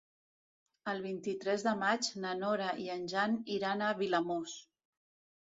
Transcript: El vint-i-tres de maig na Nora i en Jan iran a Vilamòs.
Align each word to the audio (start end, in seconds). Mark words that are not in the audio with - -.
El 0.93 1.03
vint-i-tres 1.03 1.65
de 1.67 1.73
maig 1.81 2.09
na 2.23 2.31
Nora 2.39 2.71
i 2.85 2.89
en 2.95 3.05
Jan 3.13 3.37
iran 3.59 3.87
a 3.87 3.93
Vilamòs. 4.03 4.59